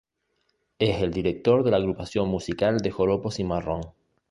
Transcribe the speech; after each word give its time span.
Es 0.79 0.99
el 1.03 1.11
director 1.13 1.63
de 1.63 1.69
la 1.69 1.77
agrupación 1.77 2.27
musical 2.27 2.77
de 2.77 2.89
joropo 2.89 3.29
Cimarrón. 3.29 3.81